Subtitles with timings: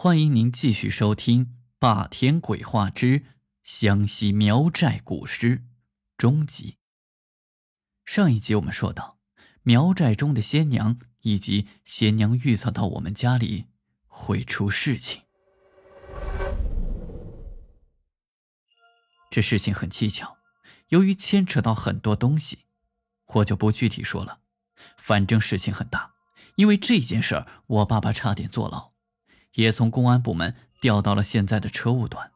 [0.00, 1.46] 欢迎您继续收听
[1.80, 3.24] 《霸天鬼话之
[3.64, 5.56] 湘西苗寨古尸》
[6.16, 6.76] 终集。
[8.04, 9.18] 上一集我们说到，
[9.62, 13.66] 苗寨中的仙娘以及仙娘预测到我们家里
[14.06, 15.22] 会出事情。
[19.28, 20.36] 这事情很蹊跷，
[20.90, 22.66] 由于牵扯到很多东西，
[23.26, 24.42] 我就不具体说了。
[24.96, 26.14] 反正事情很大，
[26.54, 28.87] 因为这件事儿，我爸爸差点坐牢。
[29.58, 32.30] 也从公安部门调到了现在的车务段，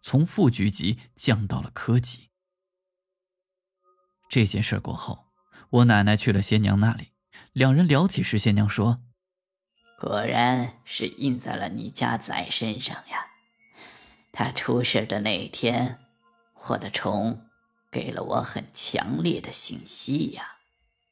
[0.00, 2.30] 从副局级降到了科级。
[4.30, 5.26] 这件事过后，
[5.68, 7.12] 我奶奶去了仙娘那里，
[7.52, 9.02] 两人聊起时，仙娘说
[10.00, 13.26] ：“果然是印在了你家仔身上呀。
[14.32, 15.98] 他出事的那天，
[16.68, 17.46] 我的虫
[17.90, 20.60] 给了我很强烈的信息呀。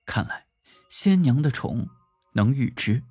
[0.06, 0.46] 看来
[0.88, 1.86] 仙娘的虫
[2.32, 3.02] 能预知。”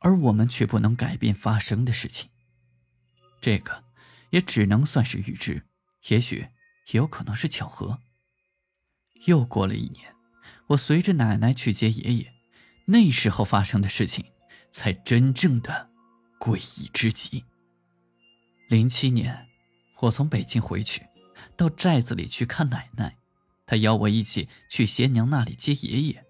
[0.00, 2.30] 而我们却不能改变发生的事情，
[3.40, 3.84] 这个
[4.30, 5.66] 也只能算是预知，
[6.08, 6.48] 也许
[6.92, 7.98] 也有可能是巧合。
[9.26, 10.14] 又过了一年，
[10.68, 12.32] 我随着奶奶去接爷爷，
[12.86, 14.24] 那时候发生的事情
[14.70, 15.90] 才真正的
[16.38, 17.44] 诡异之极。
[18.68, 19.46] 零七年，
[20.00, 21.06] 我从北京回去，
[21.56, 23.16] 到寨子里去看奶奶，
[23.66, 26.24] 她邀我一起去贤娘那里接爷爷，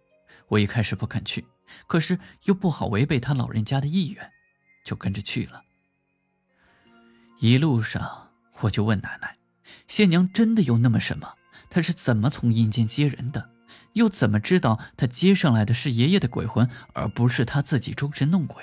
[0.48, 1.46] 我一开始不肯去。
[1.86, 4.30] 可是又不好违背他老人家的意愿，
[4.84, 5.62] 就跟着去了。
[7.40, 9.36] 一路上我就问奶奶
[9.88, 11.34] ：“仙娘真的有那么什么？
[11.70, 13.50] 她是怎么从阴间接人的？
[13.94, 18.62] 又怎么知道她接上来的是爷爷的鬼魂，而不是她自己装神弄鬼？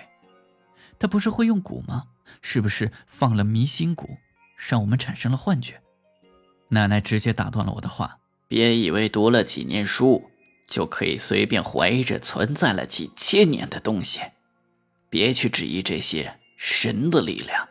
[1.00, 2.06] 她不是会用蛊吗？
[2.42, 4.18] 是不是放了迷心蛊，
[4.70, 5.82] 让我们产生了幻觉？”
[6.70, 10.30] 奶奶直接打断了我的话：“别以为读了几年书。”
[10.68, 14.22] 就可以随便怀疑着存在了几千年的东西，
[15.10, 17.68] 别去质疑这些神的力量。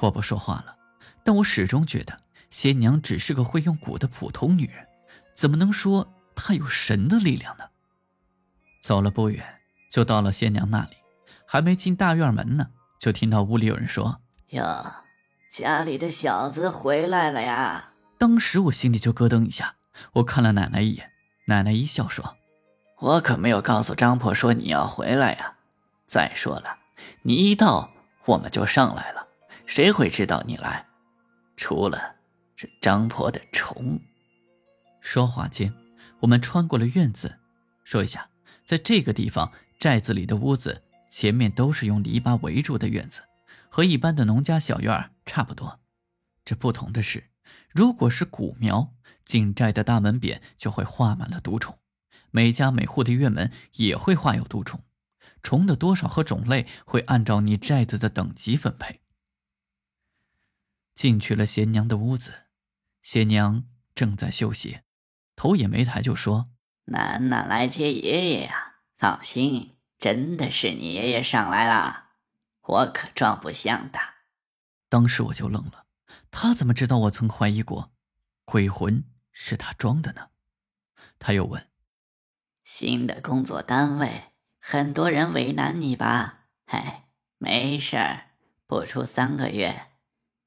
[0.00, 0.76] 我不说话了，
[1.24, 4.86] 但我始终觉得仙娘只是个会用蛊的普通女人，
[5.34, 7.64] 怎么能说她有神的力量呢？
[8.82, 9.42] 走了不远，
[9.90, 10.96] 就到了仙娘那里，
[11.46, 12.68] 还没进大院门呢，
[13.00, 14.20] 就听到屋里有人说
[14.50, 14.92] ：“哟，
[15.50, 19.76] 家里的小子回来了呀！”当时我心里就咯噔一下，
[20.14, 21.13] 我看了奶奶一眼。
[21.46, 22.36] 奶奶一笑说
[23.00, 25.56] ：“我可没有告诉张婆说你要回来呀。
[26.06, 26.78] 再说了，
[27.20, 27.90] 你一到
[28.24, 29.26] 我们就上来了，
[29.66, 30.86] 谁会知道你来？
[31.54, 32.16] 除了
[32.56, 34.00] 这张婆的虫。”
[35.02, 35.74] 说话间，
[36.20, 37.38] 我们穿过了院子。
[37.84, 38.26] 说一下，
[38.64, 43.20] 在这个地方，寨子里的屋子前面都是用篱笆围住的院子，
[43.68, 45.78] 和一般的农家小院差不多。
[46.42, 47.24] 这不同的是，
[47.68, 48.94] 如果是古苗。
[49.24, 51.78] 进寨的大门匾就会画满了毒虫，
[52.30, 54.82] 每家每户的院门也会画有毒虫，
[55.42, 59.00] 虫的多少和种类会按照你寨子的等级分配。
[60.94, 62.44] 进去了贤娘的屋子，
[63.02, 63.64] 贤娘
[63.94, 64.84] 正在绣鞋，
[65.34, 66.50] 头也没抬就说
[66.86, 72.10] ：“楠楠来接爷爷呀，放心，真的是你爷爷上来了，
[72.62, 73.98] 我可装不像的。”
[74.88, 75.86] 当时我就愣了，
[76.30, 77.92] 他怎么知道我曾怀疑过
[78.44, 79.02] 鬼魂？
[79.34, 80.28] 是他装的呢，
[81.18, 81.68] 他又问
[82.64, 88.30] ：“新的工作单位，很多人为难你吧？”“哎，没事儿，
[88.66, 89.88] 不出三个月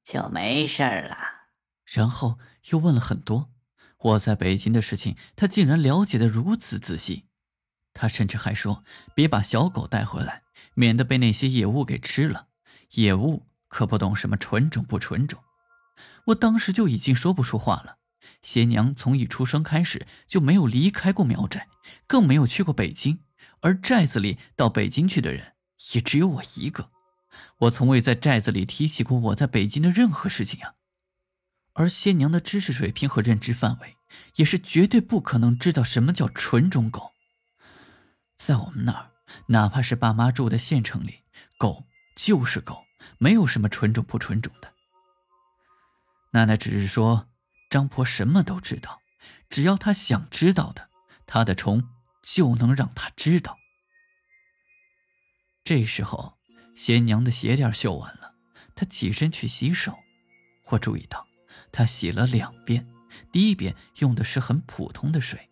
[0.02, 1.16] 就没事儿了。”
[1.84, 2.38] 然后
[2.70, 3.50] 又问了很多
[3.98, 7.26] 我在北京的事情，他竟然了解的如此仔细。
[7.92, 8.84] 他甚至还说
[9.14, 10.42] ：“别把小狗带回来，
[10.74, 12.48] 免得被那些野物给吃了。
[12.92, 15.42] 野物可不懂什么纯种不纯种。”
[16.26, 17.98] 我当时就已经说不出话了。
[18.40, 21.68] 贤娘从一出生开始就没有离开过苗寨，
[22.06, 23.20] 更没有去过北京，
[23.60, 25.54] 而寨子里到北京去的人
[25.94, 26.90] 也只有我一个。
[27.58, 30.74] 我从未在寨子里提起过我在北京的任何事情啊。
[31.74, 33.96] 而仙娘的知识水平和认知范围，
[34.36, 37.12] 也是绝对不可能知道什么叫纯种狗。
[38.36, 39.10] 在我们那儿，
[39.48, 41.24] 哪怕是爸妈住的县城里，
[41.58, 41.84] 狗
[42.16, 42.84] 就是狗，
[43.18, 44.72] 没有什么纯种不纯种的。
[46.32, 47.28] 奶奶只是说。
[47.70, 49.00] 张婆什么都知道，
[49.50, 50.88] 只要她想知道的，
[51.26, 51.88] 她的虫
[52.22, 53.58] 就能让她知道。
[55.64, 56.38] 这时候，
[56.74, 58.34] 贤娘的鞋垫绣完了，
[58.74, 59.98] 她起身去洗手。
[60.70, 61.26] 我注意到，
[61.70, 62.86] 她洗了两遍，
[63.30, 65.50] 第一遍用的是很普通的水，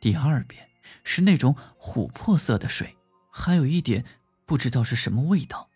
[0.00, 0.68] 第二遍
[1.02, 2.96] 是那种琥珀色的水，
[3.30, 4.04] 还有一点
[4.46, 5.68] 不知道是什么味道。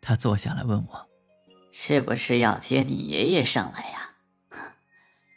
[0.00, 1.08] 她坐下来问我
[1.72, 4.14] ：“是不是要接你爷爷上来呀？”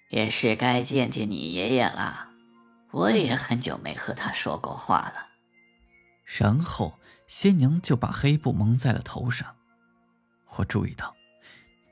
[0.10, 2.30] 也是该见见你爷爷了，
[2.92, 5.28] 我也很久没和他说过话了。
[6.26, 9.56] 然后仙娘就把黑布蒙在了头上，
[10.58, 11.16] 我注意到，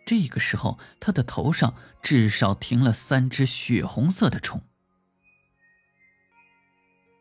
[0.06, 4.62] 这个时候他的头上至少停了三只血红色的虫。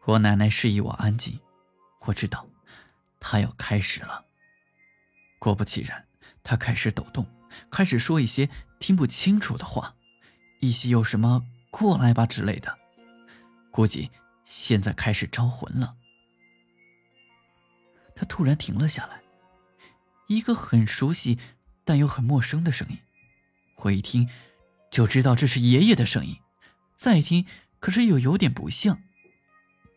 [0.05, 1.41] 我奶奶示意我安静，
[2.07, 2.47] 我知道，
[3.21, 4.25] 他要开始了。
[5.39, 6.07] 果不其然，
[6.43, 7.27] 他开始抖动，
[7.71, 9.97] 开始说一些听不清楚的话，
[10.61, 12.79] 一些有什么“过来吧”之类的，
[13.71, 14.11] 估计
[14.45, 15.95] 现在开始招魂了。
[18.15, 19.21] 他突然停了下来，
[20.29, 21.39] 一个很熟悉
[21.85, 22.99] 但又很陌生的声音，
[23.77, 24.29] 我一听
[24.91, 26.37] 就知道这是爷爷的声音，
[26.95, 27.45] 再听
[27.79, 29.03] 可是又有点不像。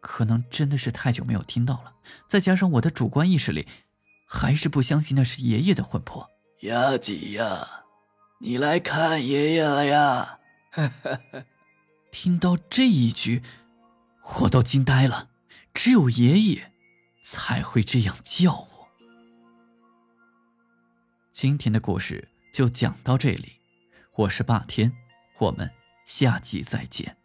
[0.01, 1.95] 可能真的是太久没有听到了，
[2.27, 3.67] 再加上我的主观意识里，
[4.25, 6.29] 还是不相信那是爷爷的魂魄。
[6.61, 7.85] 雅吉呀，
[8.39, 10.39] 你来看爷爷了呀！
[12.11, 13.43] 听到这一句，
[14.41, 15.29] 我都惊呆了。
[15.73, 16.71] 只有爷爷
[17.23, 18.89] 才会这样叫我。
[21.31, 23.59] 今天的故事就讲到这里，
[24.15, 24.91] 我是霸天，
[25.37, 25.71] 我们
[26.05, 27.18] 下集再见。